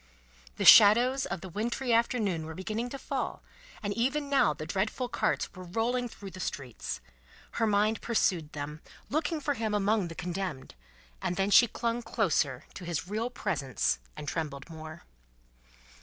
The 0.57 0.65
shadows 0.65 1.27
of 1.27 1.41
the 1.41 1.49
wintry 1.49 1.93
afternoon 1.93 2.47
were 2.47 2.55
beginning 2.55 2.89
to 2.89 2.97
fall, 2.97 3.43
and 3.83 3.93
even 3.93 4.31
now 4.31 4.51
the 4.51 4.65
dreadful 4.65 5.07
carts 5.07 5.53
were 5.53 5.63
rolling 5.63 6.09
through 6.09 6.31
the 6.31 6.39
streets. 6.39 7.01
Her 7.51 7.67
mind 7.67 8.01
pursued 8.01 8.53
them, 8.53 8.81
looking 9.11 9.39
for 9.39 9.53
him 9.53 9.75
among 9.75 10.07
the 10.07 10.15
Condemned; 10.15 10.73
and 11.21 11.35
then 11.35 11.51
she 11.51 11.67
clung 11.67 12.01
closer 12.01 12.65
to 12.73 12.83
his 12.83 13.07
real 13.07 13.29
presence 13.29 13.99
and 14.17 14.27
trembled 14.27 14.71
more. 14.71 15.03